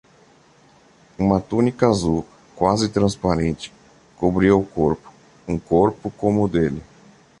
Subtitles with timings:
[1.15, 3.71] Uma túnica azul, quase transparente,
[4.17, 5.13] cobria o corpo,
[5.47, 6.81] um corpo como o dele.